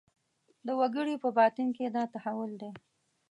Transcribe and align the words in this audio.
د 0.65 0.67
وګړي 0.79 1.15
په 1.23 1.29
باطن 1.37 1.67
کې 1.75 1.85
دا 1.95 2.03
تحول 2.13 2.51
دی. 2.61 2.71